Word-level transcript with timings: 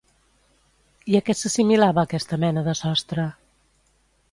I 1.13 1.17
a 1.19 1.21
què 1.27 1.35
s'assimilava 1.41 2.07
aquesta 2.07 2.41
mena 2.47 2.65
de 2.71 2.77
sostre? 2.83 3.29